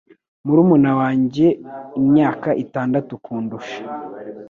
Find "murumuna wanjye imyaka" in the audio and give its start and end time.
0.45-2.49